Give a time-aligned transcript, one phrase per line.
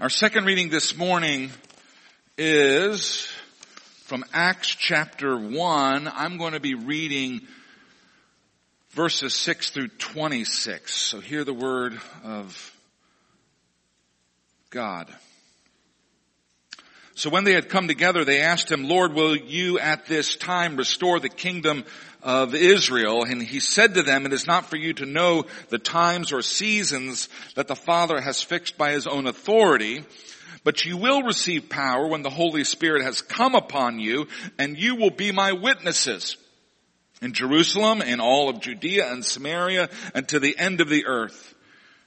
[0.00, 1.52] Our second reading this morning
[2.36, 3.28] is
[4.06, 6.10] from Acts chapter 1.
[6.12, 7.42] I'm going to be reading
[8.90, 10.92] verses 6 through 26.
[10.92, 12.74] So hear the word of
[14.70, 15.14] God.
[17.16, 20.76] So when they had come together, they asked him, Lord, will you at this time
[20.76, 21.84] restore the kingdom
[22.22, 23.22] of Israel?
[23.22, 26.42] And he said to them, it is not for you to know the times or
[26.42, 30.04] seasons that the Father has fixed by his own authority,
[30.64, 34.26] but you will receive power when the Holy Spirit has come upon you,
[34.58, 36.36] and you will be my witnesses
[37.22, 41.53] in Jerusalem, in all of Judea and Samaria, and to the end of the earth.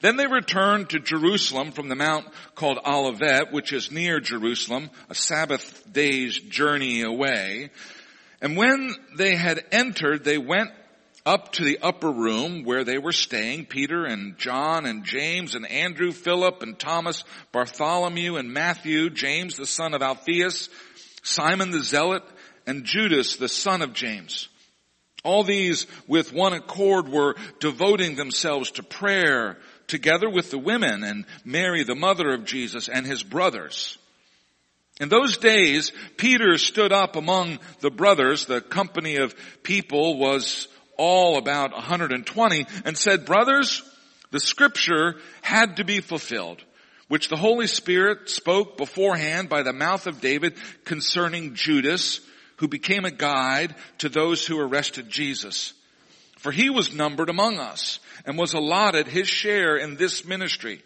[0.00, 5.14] Then they returned to Jerusalem from the mount called Olivet, which is near Jerusalem, a
[5.14, 7.70] Sabbath day's journey away.
[8.40, 10.70] And when they had entered, they went
[11.26, 15.66] up to the upper room where they were staying, Peter and John and James and
[15.66, 20.68] Andrew, Philip and Thomas, Bartholomew and Matthew, James the son of Alphaeus,
[21.22, 22.22] Simon the Zealot,
[22.66, 24.48] and Judas the son of James.
[25.24, 31.24] All these with one accord were devoting themselves to prayer together with the women and
[31.44, 33.98] Mary, the mother of Jesus, and his brothers.
[35.00, 41.36] In those days, Peter stood up among the brothers, the company of people was all
[41.36, 43.82] about 120, and said, brothers,
[44.30, 46.62] the scripture had to be fulfilled,
[47.08, 52.20] which the Holy Spirit spoke beforehand by the mouth of David concerning Judas,
[52.56, 55.72] who became a guide to those who arrested Jesus.
[56.38, 60.82] For he was numbered among us and was allotted his share in this ministry.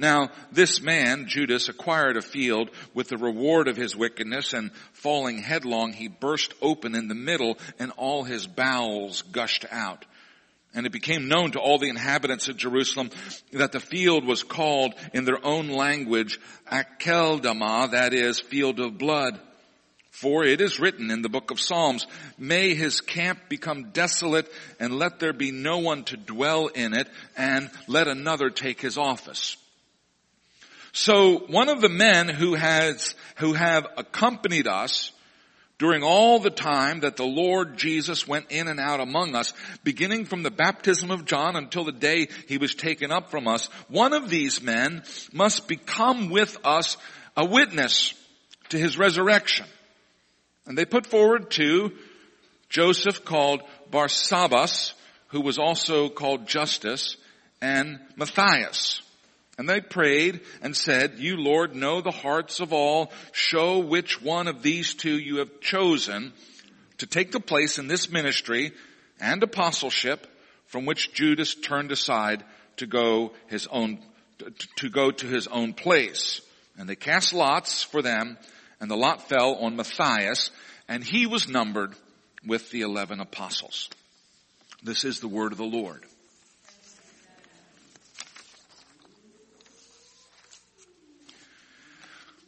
[0.00, 5.42] Now, this man, Judas, acquired a field with the reward of his wickedness and falling
[5.42, 10.06] headlong, he burst open in the middle and all his bowels gushed out.
[10.72, 13.10] And it became known to all the inhabitants of Jerusalem
[13.52, 16.40] that the field was called in their own language
[16.70, 19.38] Akeldama, that is, field of blood.
[20.10, 22.06] For it is written in the book of Psalms,
[22.36, 27.08] may his camp become desolate and let there be no one to dwell in it
[27.36, 29.56] and let another take his office.
[30.92, 35.12] So one of the men who has, who have accompanied us
[35.78, 40.26] during all the time that the Lord Jesus went in and out among us, beginning
[40.26, 44.12] from the baptism of John until the day he was taken up from us, one
[44.12, 46.98] of these men must become with us
[47.36, 48.12] a witness
[48.68, 49.66] to his resurrection.
[50.70, 51.90] And they put forward to
[52.68, 54.92] Joseph called Barsabbas,
[55.30, 57.16] who was also called Justus,
[57.60, 59.02] and Matthias.
[59.58, 63.10] And they prayed and said, You Lord know the hearts of all.
[63.32, 66.32] Show which one of these two you have chosen
[66.98, 68.70] to take the place in this ministry
[69.18, 70.24] and apostleship
[70.66, 72.44] from which Judas turned aside
[72.76, 73.98] to go his own,
[74.76, 76.40] to go to his own place.
[76.78, 78.38] And they cast lots for them
[78.80, 80.50] and the lot fell on Matthias,
[80.88, 81.94] and he was numbered
[82.46, 83.88] with the eleven apostles.
[84.82, 86.04] This is the word of the Lord.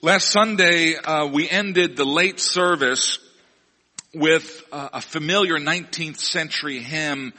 [0.01, 3.21] Last Sunday, uh, we ended the late service
[4.13, 7.33] with uh, a familiar 19th century hymn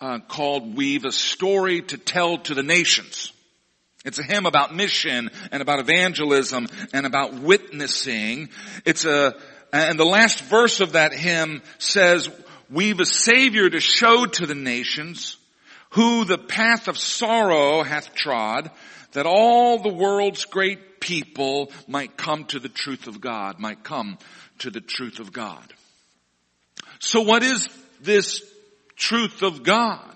[0.00, 3.32] uh, called We've a Story to Tell to the Nations.
[4.04, 8.48] It's a hymn about mission and about evangelism and about witnessing.
[8.84, 9.34] It's a,
[9.72, 12.30] and the last verse of that hymn says,
[12.70, 15.36] we've a savior to show to the nations
[15.90, 18.70] who the path of sorrow hath trod
[19.12, 24.18] that all the world's great people might come to the truth of God, might come
[24.60, 25.64] to the truth of God.
[27.00, 27.68] So what is
[28.00, 28.42] this
[28.96, 30.14] truth of God?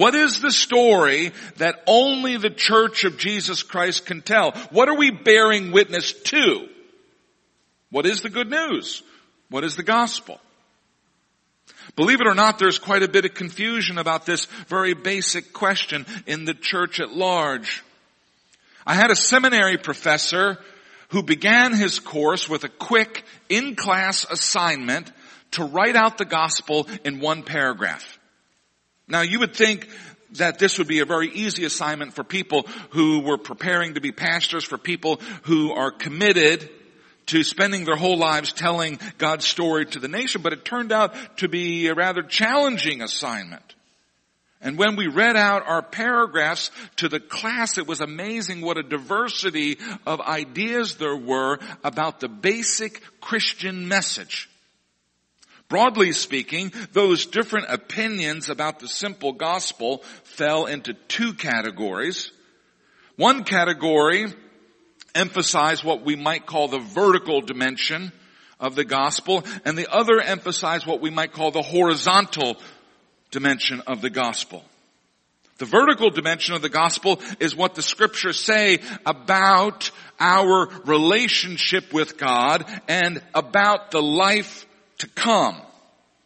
[0.00, 4.52] What is the story that only the church of Jesus Christ can tell?
[4.70, 6.66] What are we bearing witness to?
[7.90, 9.02] What is the good news?
[9.50, 10.40] What is the gospel?
[11.96, 16.06] Believe it or not, there's quite a bit of confusion about this very basic question
[16.26, 17.82] in the church at large.
[18.86, 20.56] I had a seminary professor
[21.10, 25.12] who began his course with a quick in-class assignment
[25.50, 28.16] to write out the gospel in one paragraph.
[29.10, 29.88] Now you would think
[30.32, 34.12] that this would be a very easy assignment for people who were preparing to be
[34.12, 36.70] pastors, for people who are committed
[37.26, 41.14] to spending their whole lives telling God's story to the nation, but it turned out
[41.38, 43.74] to be a rather challenging assignment.
[44.60, 48.82] And when we read out our paragraphs to the class, it was amazing what a
[48.82, 54.49] diversity of ideas there were about the basic Christian message.
[55.70, 62.32] Broadly speaking, those different opinions about the simple gospel fell into two categories.
[63.14, 64.26] One category
[65.14, 68.10] emphasized what we might call the vertical dimension
[68.58, 72.56] of the gospel, and the other emphasized what we might call the horizontal
[73.30, 74.64] dimension of the gospel.
[75.58, 82.18] The vertical dimension of the gospel is what the scriptures say about our relationship with
[82.18, 84.66] God and about the life
[85.00, 85.60] to come.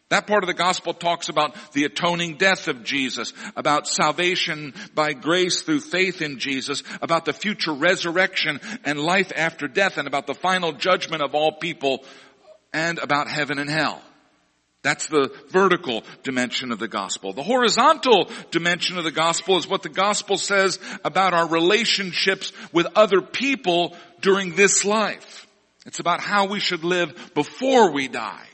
[0.09, 5.13] That part of the gospel talks about the atoning death of Jesus, about salvation by
[5.13, 10.27] grace through faith in Jesus, about the future resurrection and life after death, and about
[10.27, 12.05] the final judgment of all people,
[12.71, 13.99] and about heaven and hell.
[14.83, 17.33] That's the vertical dimension of the gospel.
[17.33, 22.85] The horizontal dimension of the gospel is what the gospel says about our relationships with
[22.95, 25.47] other people during this life.
[25.87, 28.45] It's about how we should live before we die.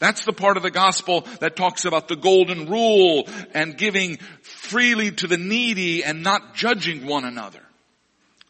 [0.00, 5.12] That's the part of the gospel that talks about the golden rule and giving freely
[5.12, 7.60] to the needy and not judging one another.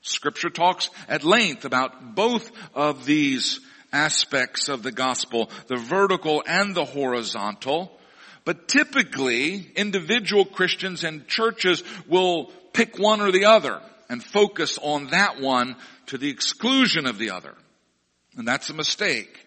[0.00, 3.60] Scripture talks at length about both of these
[3.92, 7.98] aspects of the gospel, the vertical and the horizontal.
[8.44, 15.08] But typically, individual Christians and churches will pick one or the other and focus on
[15.08, 15.76] that one
[16.06, 17.54] to the exclusion of the other.
[18.36, 19.46] And that's a mistake.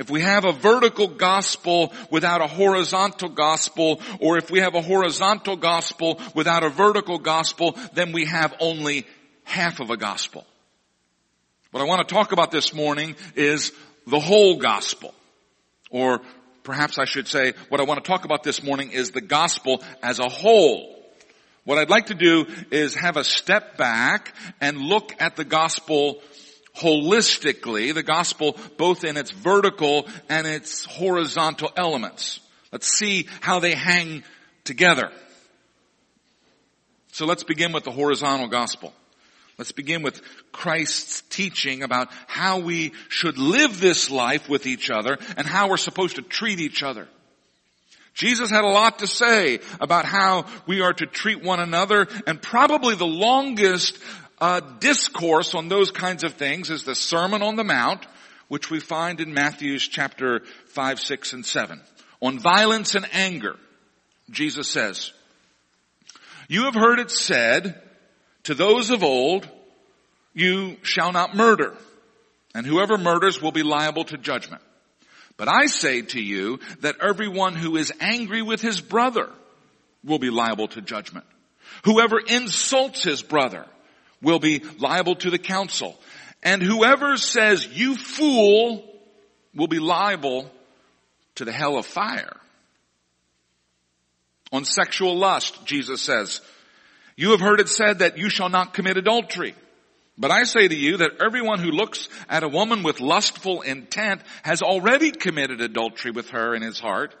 [0.00, 4.80] If we have a vertical gospel without a horizontal gospel, or if we have a
[4.80, 9.06] horizontal gospel without a vertical gospel, then we have only
[9.44, 10.46] half of a gospel.
[11.70, 13.72] What I want to talk about this morning is
[14.06, 15.14] the whole gospel.
[15.90, 16.22] Or
[16.62, 19.82] perhaps I should say, what I want to talk about this morning is the gospel
[20.02, 20.96] as a whole.
[21.64, 26.22] What I'd like to do is have a step back and look at the gospel
[26.76, 32.40] holistically, the gospel both in its vertical and its horizontal elements.
[32.72, 34.22] Let's see how they hang
[34.64, 35.10] together.
[37.12, 38.92] So let's begin with the horizontal gospel.
[39.58, 40.22] Let's begin with
[40.52, 45.76] Christ's teaching about how we should live this life with each other and how we're
[45.76, 47.08] supposed to treat each other.
[48.14, 52.40] Jesus had a lot to say about how we are to treat one another and
[52.40, 53.98] probably the longest
[54.40, 58.06] uh, discourse on those kinds of things is the Sermon on the Mount,
[58.48, 61.80] which we find in Matthew's chapter 5, 6, and 7.
[62.22, 63.56] On violence and anger,
[64.30, 65.12] Jesus says,
[66.48, 67.80] You have heard it said,
[68.44, 69.48] to those of old,
[70.32, 71.76] you shall not murder,
[72.54, 74.62] and whoever murders will be liable to judgment.
[75.36, 79.30] But I say to you that everyone who is angry with his brother
[80.04, 81.26] will be liable to judgment.
[81.84, 83.66] Whoever insults his brother
[84.22, 85.98] will be liable to the council.
[86.42, 88.84] And whoever says, you fool,
[89.54, 90.50] will be liable
[91.36, 92.36] to the hell of fire.
[94.52, 96.40] On sexual lust, Jesus says,
[97.16, 99.54] you have heard it said that you shall not commit adultery.
[100.16, 104.22] But I say to you that everyone who looks at a woman with lustful intent
[104.42, 107.14] has already committed adultery with her in his heart.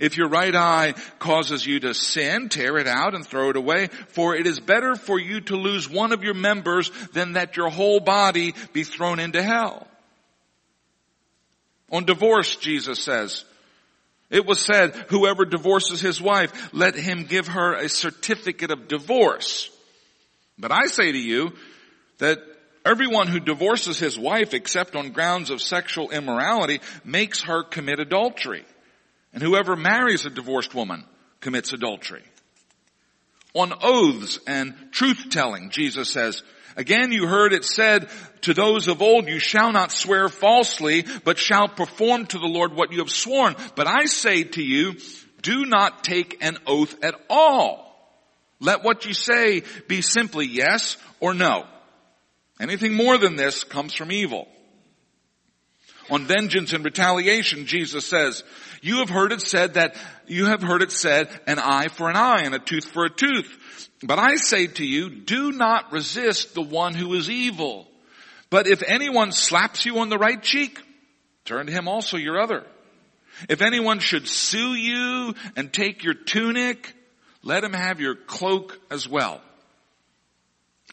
[0.00, 3.88] If your right eye causes you to sin, tear it out and throw it away,
[4.08, 7.70] for it is better for you to lose one of your members than that your
[7.70, 9.86] whole body be thrown into hell.
[11.90, 13.44] On divorce, Jesus says,
[14.30, 19.68] it was said, whoever divorces his wife, let him give her a certificate of divorce.
[20.58, 21.52] But I say to you
[22.16, 22.38] that
[22.86, 28.64] everyone who divorces his wife except on grounds of sexual immorality makes her commit adultery.
[29.32, 31.04] And whoever marries a divorced woman
[31.40, 32.22] commits adultery.
[33.54, 36.42] On oaths and truth telling, Jesus says,
[36.76, 38.08] Again, you heard it said
[38.42, 42.72] to those of old, you shall not swear falsely, but shall perform to the Lord
[42.72, 43.54] what you have sworn.
[43.74, 44.94] But I say to you,
[45.42, 47.88] do not take an oath at all.
[48.58, 51.66] Let what you say be simply yes or no.
[52.60, 54.48] Anything more than this comes from evil.
[56.10, 58.44] On vengeance and retaliation, Jesus says,
[58.82, 59.96] you have heard it said that,
[60.26, 63.10] you have heard it said, an eye for an eye and a tooth for a
[63.10, 63.88] tooth.
[64.02, 67.86] But I say to you, do not resist the one who is evil.
[68.50, 70.80] But if anyone slaps you on the right cheek,
[71.44, 72.66] turn to him also your other.
[73.48, 76.92] If anyone should sue you and take your tunic,
[77.44, 79.40] let him have your cloak as well.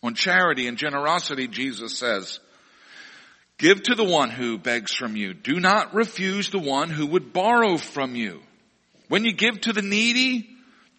[0.03, 2.39] On charity and generosity, Jesus says,
[3.59, 5.33] Give to the one who begs from you.
[5.33, 8.41] Do not refuse the one who would borrow from you.
[9.09, 10.49] When you give to the needy,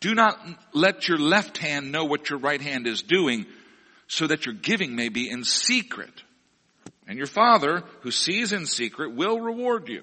[0.00, 0.38] do not
[0.75, 3.47] let your left hand know what your right hand is doing
[4.09, 6.12] so that your giving may be in secret.
[7.09, 10.02] And your father who sees in secret will reward you.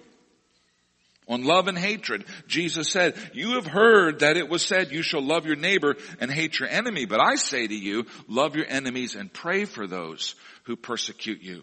[1.28, 5.22] On love and hatred, Jesus said, you have heard that it was said, you shall
[5.22, 7.06] love your neighbor and hate your enemy.
[7.06, 11.62] But I say to you, love your enemies and pray for those who persecute you.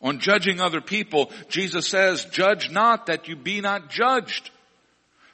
[0.00, 4.50] On judging other people, Jesus says, judge not that you be not judged.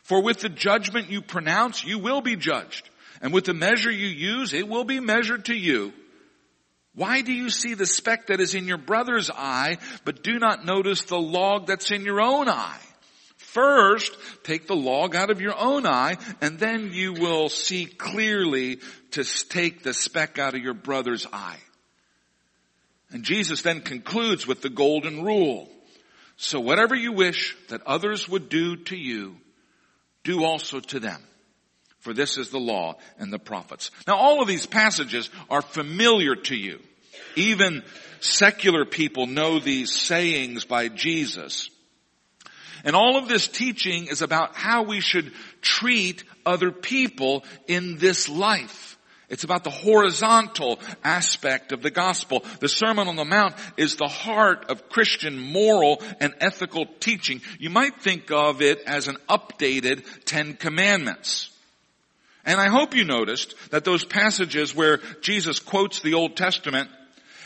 [0.03, 2.89] For with the judgment you pronounce, you will be judged.
[3.21, 5.93] And with the measure you use, it will be measured to you.
[6.95, 10.65] Why do you see the speck that is in your brother's eye, but do not
[10.65, 12.81] notice the log that's in your own eye?
[13.37, 18.81] First, take the log out of your own eye, and then you will see clearly
[19.13, 21.59] to take the speck out of your brother's eye.
[23.15, 25.69] And Jesus then concludes with the golden rule.
[26.37, 29.37] So whatever you wish that others would do to you,
[30.25, 31.23] do also to them.
[32.01, 33.93] For this is the law and the prophets.
[34.09, 36.81] Now all of these passages are familiar to you.
[37.37, 37.85] Even
[38.19, 41.71] secular people know these sayings by Jesus.
[42.83, 48.29] And all of this teaching is about how we should treat other people in this
[48.29, 48.94] life.
[49.35, 52.45] It's about the horizontal aspect of the gospel.
[52.61, 57.41] The Sermon on the Mount is the heart of Christian moral and ethical teaching.
[57.59, 61.51] You might think of it as an updated Ten Commandments.
[62.45, 66.89] And I hope you noticed that those passages where Jesus quotes the Old Testament,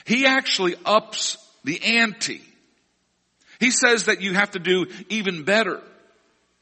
[0.04, 2.42] he actually ups the ante.
[3.61, 5.80] He says that you have to do even better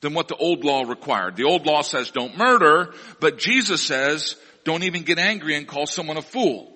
[0.03, 1.35] than what the old law required.
[1.35, 5.87] The old law says don't murder, but Jesus says don't even get angry and call
[5.87, 6.71] someone a fool.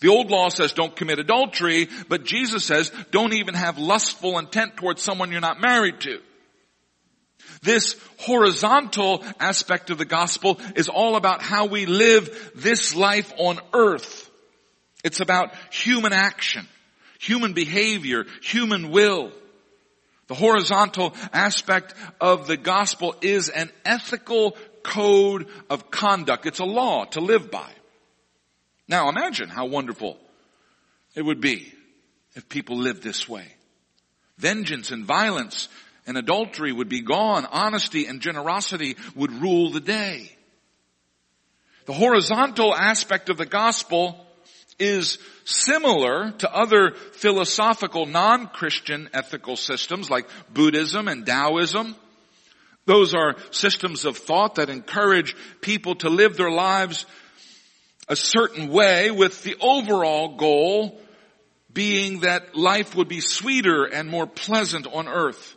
[0.00, 4.76] The old law says don't commit adultery, but Jesus says don't even have lustful intent
[4.76, 6.20] towards someone you're not married to.
[7.62, 13.58] This horizontal aspect of the gospel is all about how we live this life on
[13.74, 14.30] earth.
[15.04, 16.66] It's about human action,
[17.20, 19.32] human behavior, human will.
[20.28, 24.56] The horizontal aspect of the gospel is an ethical
[24.88, 26.46] code of conduct.
[26.46, 27.70] It's a law to live by.
[28.88, 30.18] Now imagine how wonderful
[31.14, 31.72] it would be
[32.34, 33.46] if people lived this way.
[34.38, 35.68] Vengeance and violence
[36.06, 37.46] and adultery would be gone.
[37.50, 40.30] Honesty and generosity would rule the day.
[41.84, 44.24] The horizontal aspect of the gospel
[44.78, 51.96] is similar to other philosophical non-Christian ethical systems like Buddhism and Taoism.
[52.88, 57.04] Those are systems of thought that encourage people to live their lives
[58.08, 60.98] a certain way with the overall goal
[61.70, 65.54] being that life would be sweeter and more pleasant on earth.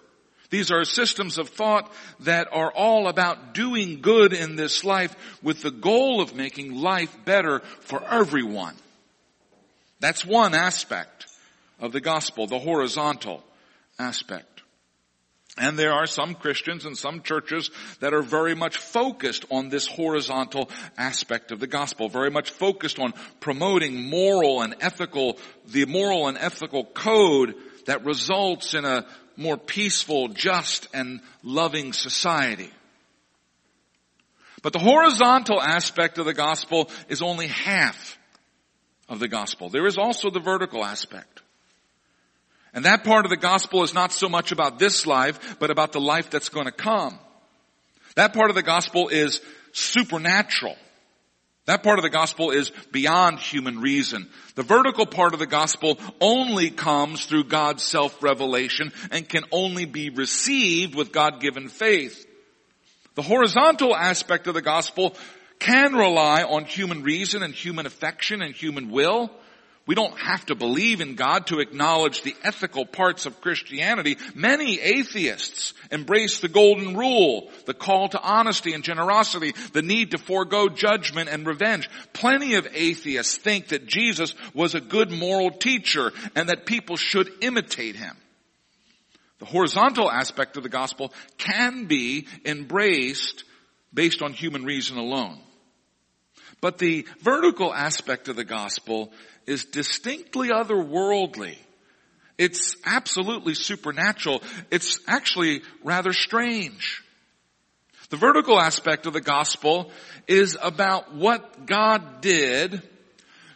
[0.49, 5.61] These are systems of thought that are all about doing good in this life with
[5.61, 8.75] the goal of making life better for everyone.
[10.01, 11.27] That's one aspect
[11.79, 13.41] of the gospel, the horizontal
[13.97, 14.50] aspect.
[15.57, 19.85] And there are some Christians and some churches that are very much focused on this
[19.85, 26.27] horizontal aspect of the gospel, very much focused on promoting moral and ethical, the moral
[26.27, 27.55] and ethical code
[27.85, 29.05] that results in a
[29.35, 32.69] more peaceful, just, and loving society.
[34.61, 38.17] But the horizontal aspect of the gospel is only half
[39.09, 39.69] of the gospel.
[39.69, 41.40] There is also the vertical aspect.
[42.73, 45.91] And that part of the gospel is not so much about this life, but about
[45.91, 47.19] the life that's going to come.
[48.15, 49.41] That part of the gospel is
[49.73, 50.75] supernatural.
[51.65, 54.29] That part of the gospel is beyond human reason.
[54.55, 60.09] The vertical part of the gospel only comes through God's self-revelation and can only be
[60.09, 62.25] received with God-given faith.
[63.15, 65.15] The horizontal aspect of the gospel
[65.59, 69.29] can rely on human reason and human affection and human will,
[69.87, 74.17] we don't have to believe in God to acknowledge the ethical parts of Christianity.
[74.35, 80.19] Many atheists embrace the golden rule, the call to honesty and generosity, the need to
[80.19, 81.89] forego judgment and revenge.
[82.13, 87.31] Plenty of atheists think that Jesus was a good moral teacher and that people should
[87.41, 88.15] imitate him.
[89.39, 93.43] The horizontal aspect of the gospel can be embraced
[93.91, 95.39] based on human reason alone.
[96.61, 99.11] But the vertical aspect of the gospel
[99.45, 101.57] is distinctly otherworldly.
[102.37, 104.41] It's absolutely supernatural.
[104.71, 107.03] It's actually rather strange.
[108.09, 109.91] The vertical aspect of the gospel
[110.27, 112.81] is about what God did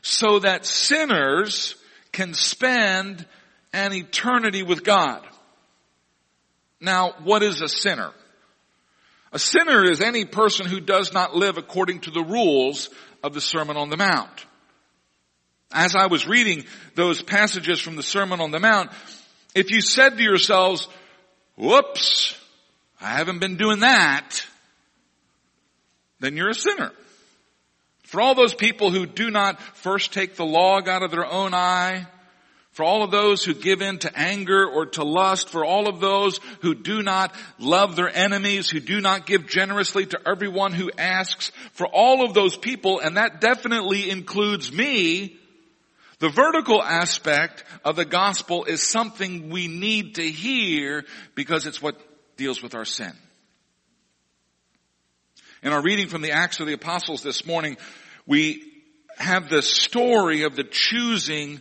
[0.01, 1.75] so that sinners
[2.11, 3.25] can spend
[3.73, 5.21] an eternity with God.
[6.79, 8.11] Now, what is a sinner?
[9.33, 12.89] A sinner is any person who does not live according to the rules
[13.23, 14.45] of the Sermon on the Mount.
[15.75, 16.63] As I was reading
[16.96, 18.91] those passages from the Sermon on the Mount,
[19.53, 20.88] if you said to yourselves,
[21.58, 22.34] whoops,
[23.01, 24.46] I haven't been doing that,
[26.22, 26.94] then you're a sinner.
[28.03, 31.53] For all those people who do not first take the log out of their own
[31.53, 32.08] eye,
[32.72, 36.00] for all of those who give in to anger or to lust, for all of
[36.00, 40.89] those who do not love their enemies, who do not give generously to everyone who
[40.98, 45.38] asks, for all of those people, and that definitely includes me,
[46.19, 51.05] the vertical aspect of the gospel is something we need to hear
[51.36, 52.00] because it's what
[52.38, 53.13] deals with our sin.
[55.63, 57.77] In our reading from the Acts of the Apostles this morning,
[58.25, 58.72] we
[59.17, 61.60] have the story of the choosing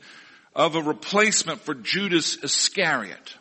[0.55, 3.35] of a replacement for Judas Iscariot,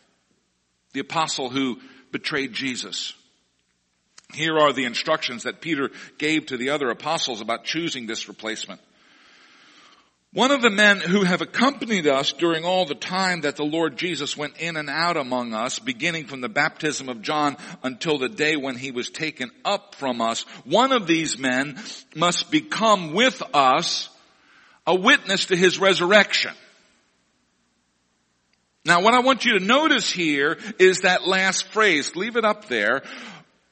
[0.93, 1.79] the apostle who
[2.11, 3.13] betrayed Jesus.
[4.33, 8.81] Here are the instructions that Peter gave to the other apostles about choosing this replacement.
[10.33, 13.97] One of the men who have accompanied us during all the time that the Lord
[13.97, 18.29] Jesus went in and out among us, beginning from the baptism of John until the
[18.29, 21.79] day when he was taken up from us, one of these men
[22.15, 24.09] must become with us
[24.87, 26.53] a witness to his resurrection.
[28.85, 32.15] Now what I want you to notice here is that last phrase.
[32.15, 33.03] Leave it up there.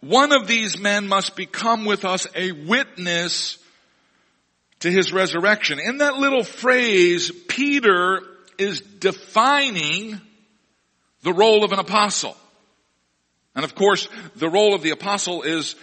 [0.02, 3.58] One of these men must become with us a witness
[4.82, 5.80] to his resurrection.
[5.80, 8.22] In that little phrase, Peter
[8.58, 10.20] is defining
[11.24, 12.36] the role of an apostle.
[13.56, 15.76] And of course, the role of the apostle is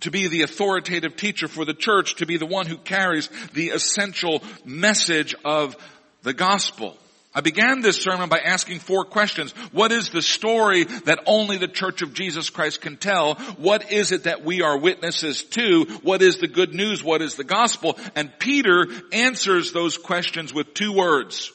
[0.00, 3.70] to be the authoritative teacher for the church, to be the one who carries the
[3.70, 5.76] essential message of
[6.22, 6.96] the gospel.
[7.32, 9.52] I began this sermon by asking four questions.
[9.70, 13.34] What is the story that only the Church of Jesus Christ can tell?
[13.56, 15.84] What is it that we are witnesses to?
[16.02, 17.04] What is the good news?
[17.04, 17.96] What is the gospel?
[18.16, 21.52] And Peter answers those questions with two words.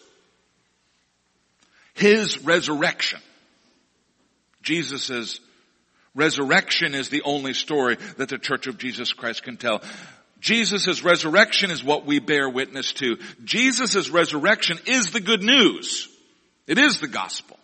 [1.93, 3.19] His resurrection.
[4.61, 5.41] Jesus'
[6.15, 9.81] resurrection is the only story that the Church of Jesus Christ can tell.
[10.39, 13.17] Jesus' resurrection is what we bear witness to.
[13.43, 16.09] Jesus' resurrection is the good news.
[16.67, 17.57] It is the gospel.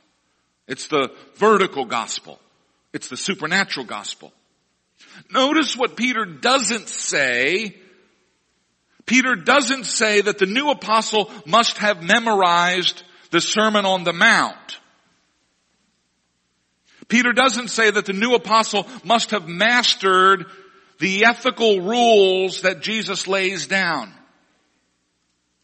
[0.68, 2.40] It's the vertical gospel.
[2.94, 4.32] It's the supernatural gospel.
[5.32, 7.76] Notice what Peter doesn't say.
[9.06, 14.80] Peter doesn't say that the new apostle must have memorized the Sermon on the Mount.
[17.08, 20.46] Peter doesn't say that the new apostle must have mastered
[21.02, 24.14] the ethical rules that Jesus lays down.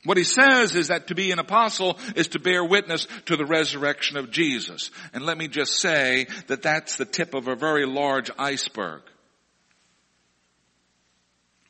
[0.03, 3.45] What he says is that to be an apostle is to bear witness to the
[3.45, 4.89] resurrection of Jesus.
[5.13, 9.03] And let me just say that that's the tip of a very large iceberg.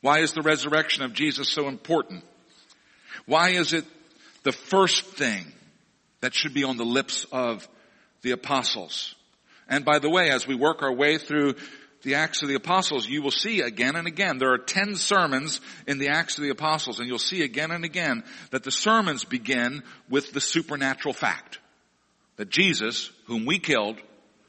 [0.00, 2.24] Why is the resurrection of Jesus so important?
[3.26, 3.84] Why is it
[4.44, 5.44] the first thing
[6.20, 7.68] that should be on the lips of
[8.22, 9.14] the apostles?
[9.68, 11.56] And by the way, as we work our way through
[12.08, 15.60] the Acts of the Apostles, you will see again and again, there are ten sermons
[15.86, 19.26] in the Acts of the Apostles, and you'll see again and again that the sermons
[19.26, 21.58] begin with the supernatural fact
[22.36, 23.98] that Jesus, whom we killed,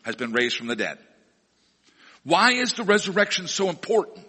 [0.03, 0.99] has been raised from the dead.
[2.23, 4.25] Why is the resurrection so important?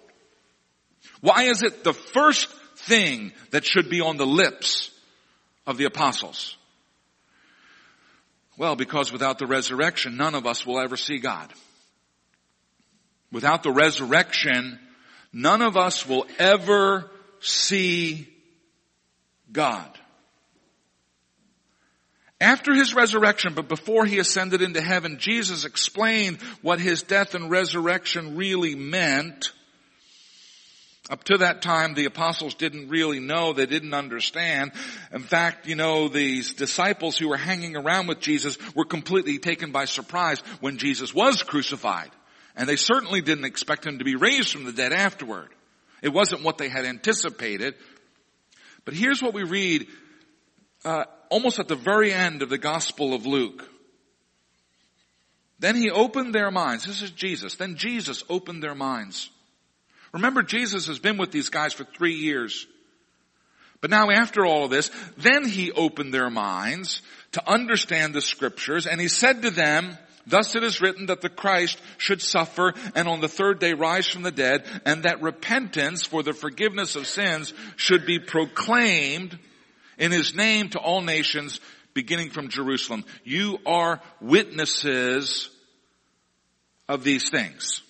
[1.21, 4.91] Why is it the first thing that should be on the lips
[5.69, 6.57] of the apostles?
[8.59, 11.53] Well, because without the resurrection, none of us will ever see God.
[13.33, 14.79] Without the resurrection,
[15.33, 18.29] none of us will ever see
[19.53, 19.89] God.
[22.41, 27.51] After his resurrection, but before he ascended into heaven, Jesus explained what his death and
[27.51, 29.53] resurrection really meant.
[31.11, 34.73] Up to that time, the apostles didn't really know, they didn't understand.
[35.13, 39.71] In fact, you know, these disciples who were hanging around with Jesus were completely taken
[39.71, 42.11] by surprise when Jesus was crucified.
[42.57, 45.49] And they certainly didn't expect him to be raised from the dead afterward.
[46.03, 47.75] It wasn't what they had anticipated.
[48.85, 49.87] But here's what we read
[50.85, 53.69] uh, almost at the very end of the Gospel of Luke.
[55.59, 56.87] Then he opened their minds.
[56.87, 57.57] This is Jesus.
[57.57, 59.29] Then Jesus opened their minds.
[60.13, 62.67] Remember, Jesus has been with these guys for three years.
[63.81, 68.87] But now after all of this, then he opened their minds to understand the scriptures
[68.87, 69.97] and he said to them,
[70.31, 74.07] Thus it is written that the Christ should suffer and on the third day rise
[74.07, 79.39] from the dead and that repentance for the forgiveness of sins should be proclaimed
[79.99, 81.61] in his name to all nations
[81.95, 83.05] beginning from Jerusalem.
[83.25, 85.51] You are witnesses
[86.89, 87.83] of these things.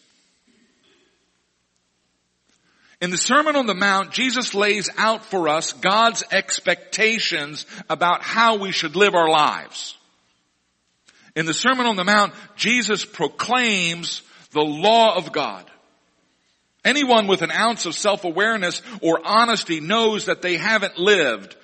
[3.01, 8.57] In the Sermon on the Mount, Jesus lays out for us God's expectations about how
[8.59, 9.97] we should live our lives.
[11.37, 15.71] In the Sermon on the Mount, Jesus proclaims the law of God.
[16.85, 21.57] Anyone with an ounce of self-awareness or honesty knows that they haven't lived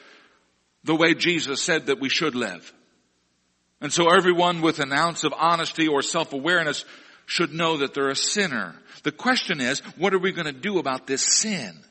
[0.84, 2.72] the way Jesus said that we should live.
[3.80, 6.84] And so everyone with an ounce of honesty or self-awareness
[7.26, 8.74] should know that they're a sinner.
[9.02, 11.82] The question is, what are we going to do about this sin?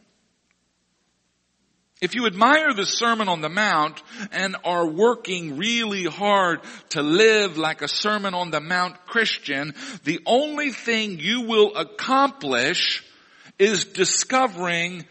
[2.02, 7.58] If you admire the Sermon on the Mount and are working really hard to live
[7.58, 13.04] like a Sermon on the Mount Christian, the only thing you will accomplish
[13.58, 15.06] is discovering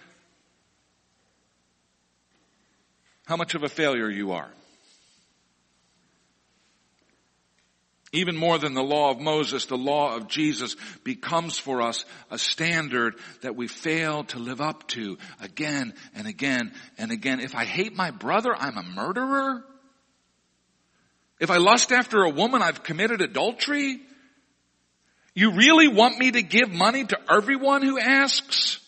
[3.25, 4.51] how much of a failure you are.
[8.15, 12.39] Even more than the law of Moses, the law of Jesus becomes for us a
[12.39, 17.41] standard that we fail to live up to again and again and again.
[17.41, 19.65] If I hate my brother, I'm a murderer.
[21.41, 24.01] If I lust after a woman, I've committed adultery.
[25.35, 28.79] You really want me to give money to everyone who asks?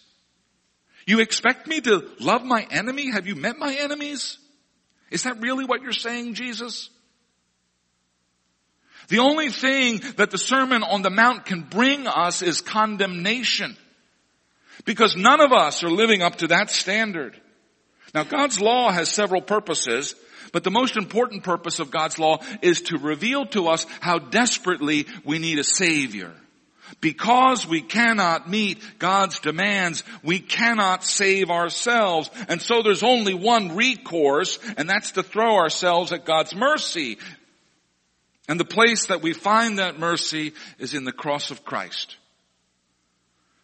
[1.04, 3.10] You expect me to love my enemy?
[3.10, 4.38] Have you met my enemies?
[5.10, 6.90] Is that really what you're saying, Jesus?
[9.08, 13.76] The only thing that the Sermon on the Mount can bring us is condemnation.
[14.84, 17.40] Because none of us are living up to that standard.
[18.14, 20.14] Now God's law has several purposes,
[20.52, 25.06] but the most important purpose of God's law is to reveal to us how desperately
[25.24, 26.32] we need a Savior.
[27.00, 32.30] Because we cannot meet God's demands, we cannot save ourselves.
[32.48, 37.18] And so there's only one recourse, and that's to throw ourselves at God's mercy.
[38.48, 42.16] And the place that we find that mercy is in the cross of Christ.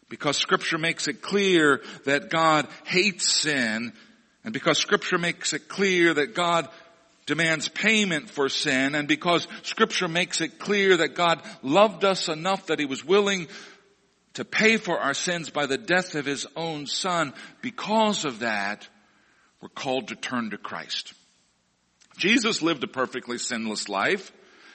[0.09, 3.93] Because scripture makes it clear that God hates sin,
[4.43, 6.67] and because scripture makes it clear that God
[7.25, 12.67] demands payment for sin, and because scripture makes it clear that God loved us enough
[12.67, 13.47] that he was willing
[14.33, 18.87] to pay for our sins by the death of his own son, because of that,
[19.61, 21.13] we're called to turn to Christ.
[22.17, 24.31] Jesus lived a perfectly sinless life.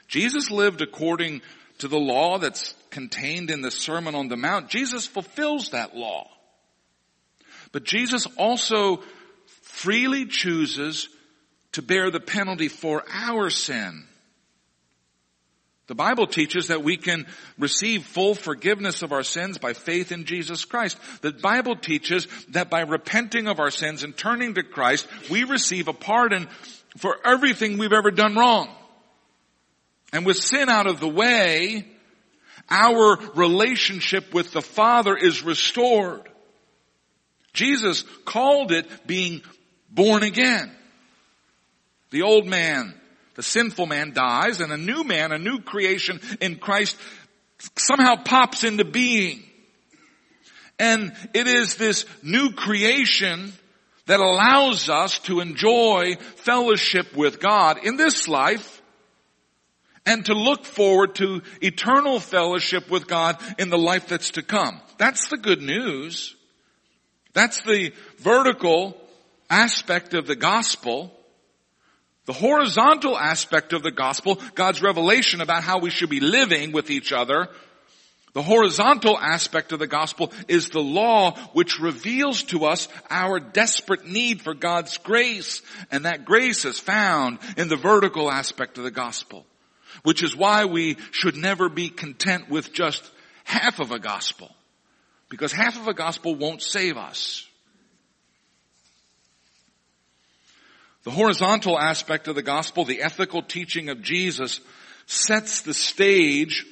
[0.09, 1.42] Jesus lived according
[1.79, 4.68] to the law that's contained in the Sermon on the Mount.
[4.68, 6.29] Jesus fulfills that law.
[7.73, 9.03] But Jesus also
[9.61, 11.09] freely chooses
[11.73, 14.05] to bear the penalty for our sin.
[15.87, 17.27] The Bible teaches that we can
[17.59, 20.99] receive full forgiveness of our sins by faith in Jesus Christ.
[21.23, 25.88] The Bible teaches that by repenting of our sins and turning to Christ, we receive
[25.88, 26.49] a pardon
[26.99, 28.68] for everything we've ever done wrong.
[30.12, 31.87] And with sin out of the way,
[32.71, 36.29] our relationship with the Father is restored.
[37.53, 39.42] Jesus called it being
[39.90, 40.71] born again.
[42.11, 42.94] The old man,
[43.35, 46.97] the sinful man dies and a new man, a new creation in Christ
[47.77, 49.42] somehow pops into being.
[50.79, 53.53] And it is this new creation
[54.07, 58.78] that allows us to enjoy fellowship with God in this life
[60.09, 64.81] and to look forward to eternal fellowship with God in the life that's to come.
[64.97, 66.35] That's the good news.
[67.35, 68.97] That's the vertical
[69.51, 71.12] aspect of the gospel.
[72.25, 76.90] The horizontal aspect of the gospel, God's revelation about how we should be living with
[76.90, 77.49] each other,
[78.33, 84.07] the horizontal aspect of the gospel is the law which reveals to us our desperate
[84.07, 85.61] need for God's grace.
[85.90, 89.44] And that grace is found in the vertical aspect of the gospel.
[90.02, 93.08] Which is why we should never be content with just
[93.44, 94.54] half of a gospel.
[95.28, 97.46] Because half of a gospel won't save us.
[101.04, 104.61] The horizontal aspect of the gospel, the ethical teaching of Jesus,
[105.06, 106.66] sets the stage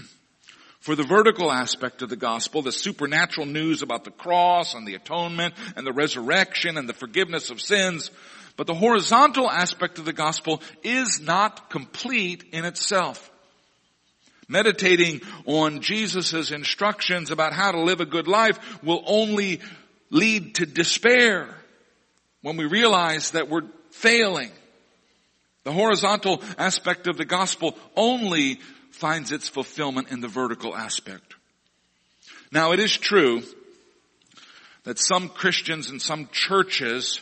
[0.80, 4.94] for the vertical aspect of the gospel, the supernatural news about the cross and the
[4.94, 8.10] atonement and the resurrection and the forgiveness of sins,
[8.58, 13.30] but the horizontal aspect of the gospel is not complete in itself.
[14.48, 19.60] Meditating on Jesus' instructions about how to live a good life will only
[20.10, 21.54] lead to despair
[22.42, 24.50] when we realize that we're failing.
[25.62, 28.58] The horizontal aspect of the gospel only
[28.90, 31.36] finds its fulfillment in the vertical aspect.
[32.50, 33.44] Now it is true
[34.82, 37.20] that some Christians and some churches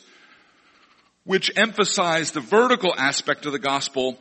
[1.27, 4.17] which emphasize the vertical aspect of the gospel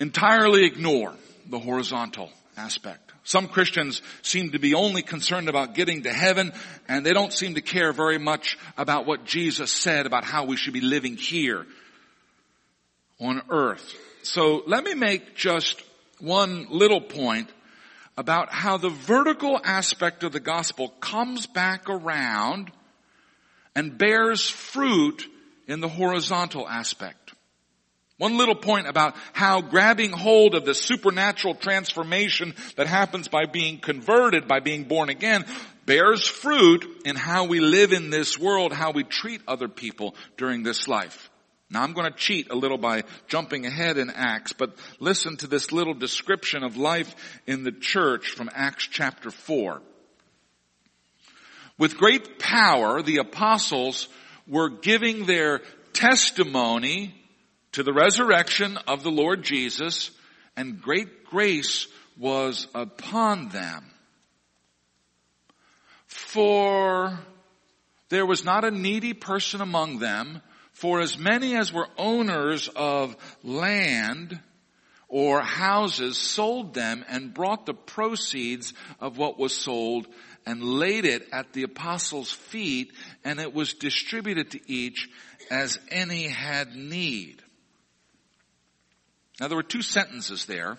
[0.00, 1.14] entirely ignore
[1.48, 3.12] the horizontal aspect.
[3.22, 6.52] Some Christians seem to be only concerned about getting to heaven
[6.88, 10.56] and they don't seem to care very much about what Jesus said about how we
[10.56, 11.66] should be living here
[13.20, 13.94] on earth.
[14.22, 15.82] So let me make just
[16.20, 17.48] one little point
[18.16, 22.72] about how the vertical aspect of the gospel comes back around
[23.76, 25.24] and bears fruit
[25.68, 27.34] in the horizontal aspect.
[28.16, 33.78] One little point about how grabbing hold of the supernatural transformation that happens by being
[33.78, 35.44] converted, by being born again,
[35.86, 40.64] bears fruit in how we live in this world, how we treat other people during
[40.64, 41.30] this life.
[41.70, 45.46] Now I'm going to cheat a little by jumping ahead in Acts, but listen to
[45.46, 47.14] this little description of life
[47.46, 49.80] in the church from Acts chapter 4.
[51.78, 54.08] With great power, the apostles
[54.48, 55.60] were giving their
[55.92, 57.14] testimony
[57.72, 60.10] to the resurrection of the Lord Jesus,
[60.56, 61.86] and great grace
[62.18, 63.84] was upon them.
[66.06, 67.18] For
[68.08, 70.40] there was not a needy person among them,
[70.72, 74.40] for as many as were owners of land
[75.08, 80.06] or houses sold them and brought the proceeds of what was sold
[80.48, 85.06] and laid it at the apostles' feet and it was distributed to each
[85.50, 87.42] as any had need.
[89.38, 90.78] Now there were two sentences there.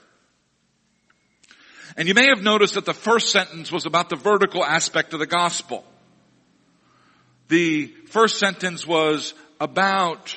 [1.95, 5.19] And you may have noticed that the first sentence was about the vertical aspect of
[5.19, 5.85] the gospel.
[7.47, 10.35] The first sentence was about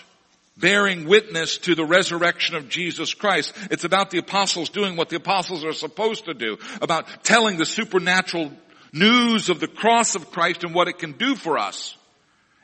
[0.58, 3.54] bearing witness to the resurrection of Jesus Christ.
[3.70, 7.64] It's about the apostles doing what the apostles are supposed to do, about telling the
[7.64, 8.52] supernatural
[8.92, 11.96] news of the cross of Christ and what it can do for us.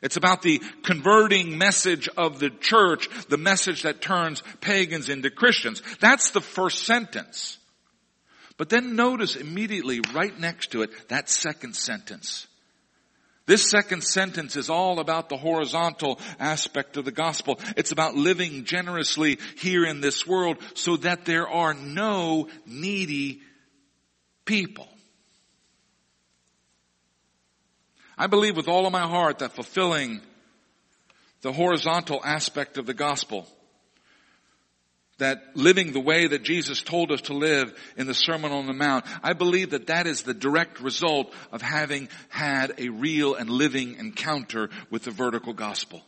[0.01, 5.83] It's about the converting message of the church, the message that turns pagans into Christians.
[6.01, 7.59] That's the first sentence.
[8.57, 12.47] But then notice immediately right next to it, that second sentence.
[13.47, 17.59] This second sentence is all about the horizontal aspect of the gospel.
[17.77, 23.41] It's about living generously here in this world so that there are no needy
[24.45, 24.89] people.
[28.19, 30.21] I believe with all of my heart that fulfilling
[31.43, 33.47] the horizontal aspect of the gospel,
[35.19, 38.73] that living the way that Jesus told us to live in the Sermon on the
[38.73, 43.49] Mount, I believe that that is the direct result of having had a real and
[43.49, 46.03] living encounter with the vertical gospel.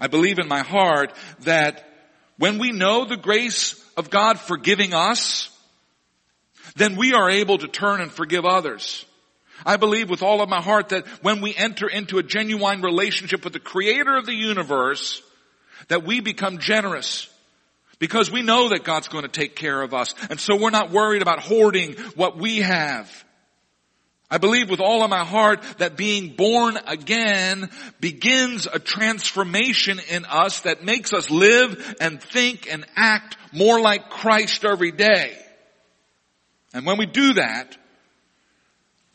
[0.00, 1.84] I believe in my heart that
[2.38, 5.50] when we know the grace of God forgiving us,
[6.76, 9.04] then we are able to turn and forgive others.
[9.64, 13.44] I believe with all of my heart that when we enter into a genuine relationship
[13.44, 15.22] with the creator of the universe,
[15.88, 17.28] that we become generous.
[17.98, 20.14] Because we know that God's going to take care of us.
[20.28, 23.08] And so we're not worried about hoarding what we have.
[24.32, 27.68] I believe with all of my heart that being born again
[28.00, 34.08] begins a transformation in us that makes us live and think and act more like
[34.08, 35.36] Christ every day.
[36.72, 37.76] And when we do that,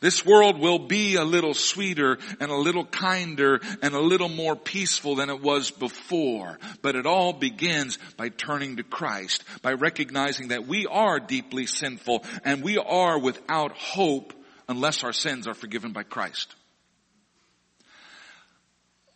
[0.00, 4.54] this world will be a little sweeter and a little kinder and a little more
[4.54, 6.58] peaceful than it was before.
[6.82, 12.24] But it all begins by turning to Christ, by recognizing that we are deeply sinful
[12.44, 14.32] and we are without hope
[14.68, 16.54] unless our sins are forgiven by Christ.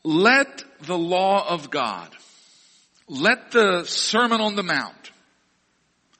[0.02, 2.08] Let the law of God,
[3.06, 5.12] let the Sermon on the Mount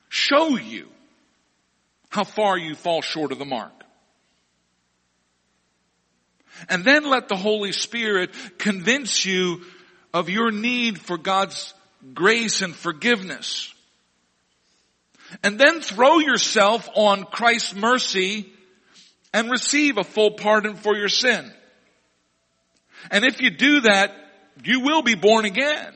[0.07, 0.87] show you
[2.07, 3.82] how far you fall short of the mark.
[6.69, 9.61] And then let the Holy Spirit convince you
[10.13, 11.73] of your need for God's
[12.13, 13.73] grace and forgiveness.
[15.43, 18.51] And then throw yourself on Christ's mercy
[19.33, 21.51] and receive a full pardon for your sin.
[23.09, 24.13] And if you do that,
[24.63, 25.93] you will be born again.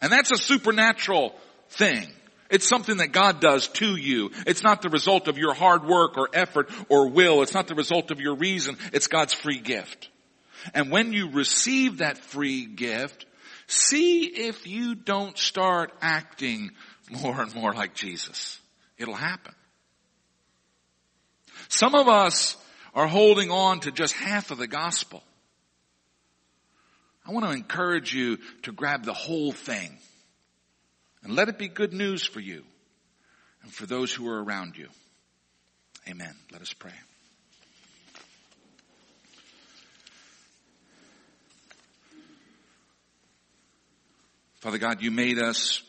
[0.00, 1.34] And that's a supernatural
[1.70, 2.06] thing.
[2.50, 4.30] It's something that God does to you.
[4.46, 7.42] It's not the result of your hard work or effort or will.
[7.42, 8.76] It's not the result of your reason.
[8.92, 10.08] It's God's free gift.
[10.74, 13.26] And when you receive that free gift,
[13.66, 16.70] see if you don't start acting
[17.22, 18.60] more and more like Jesus.
[18.98, 19.54] It'll happen.
[21.68, 22.56] Some of us
[22.94, 25.22] are holding on to just half of the gospel.
[27.26, 29.98] I want to encourage you to grab the whole thing.
[31.36, 32.64] Let it be good news for you
[33.62, 34.88] and for those who are around you.
[36.08, 36.34] Amen.
[36.50, 36.94] Let us pray.
[44.60, 45.82] Father God, you made us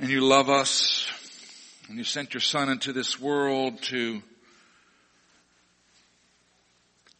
[0.00, 1.08] and you love us
[1.88, 4.20] and you sent your son into this world to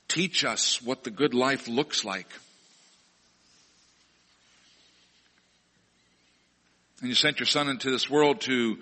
[0.08, 2.26] teach us what the good life looks like.
[7.00, 8.78] And you sent your son into this world to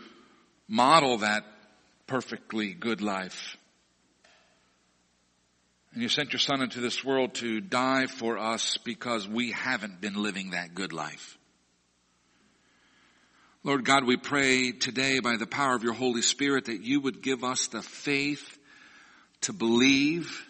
[0.68, 1.44] model that
[2.07, 3.57] perfectly good life.
[5.92, 10.00] And you sent your son into this world to die for us because we haven't
[10.00, 11.38] been living that good life.
[13.64, 17.22] Lord God, we pray today by the power of your Holy Spirit that you would
[17.22, 18.59] give us the faith
[19.40, 20.46] to believe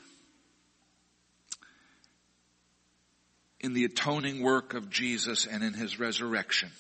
[3.60, 6.70] in the atoning work of Jesus and in his resurrection.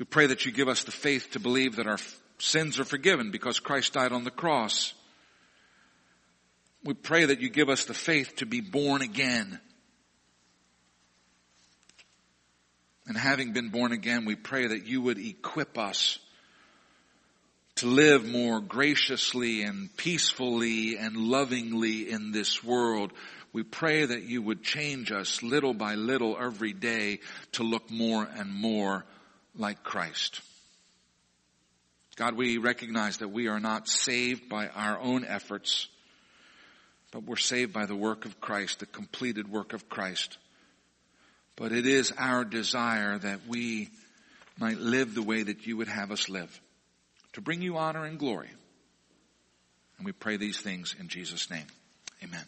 [0.00, 1.98] We pray that you give us the faith to believe that our
[2.38, 4.92] sins are forgiven because Christ died on the cross.
[6.82, 9.60] We pray that you give us the faith to be born again
[13.10, 16.20] And having been born again, we pray that you would equip us
[17.74, 23.12] to live more graciously and peacefully and lovingly in this world.
[23.52, 27.18] We pray that you would change us little by little every day
[27.54, 29.04] to look more and more
[29.56, 30.40] like Christ.
[32.16, 35.88] God, we recognize that we are not saved by our own efforts,
[37.12, 40.36] but we're saved by the work of Christ, the completed work of Christ.
[41.56, 43.88] But it is our desire that we
[44.58, 46.60] might live the way that you would have us live,
[47.32, 48.50] to bring you honor and glory.
[49.96, 51.66] And we pray these things in Jesus' name.
[52.22, 52.44] Amen.